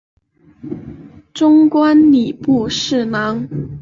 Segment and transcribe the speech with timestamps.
[1.31, 3.47] 终官礼部侍郎。